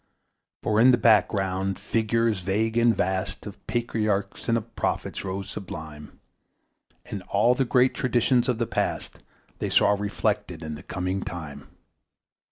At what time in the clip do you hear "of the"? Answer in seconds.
8.49-8.65